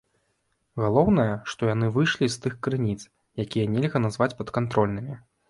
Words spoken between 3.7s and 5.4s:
нельга назваць падкантрольнымі.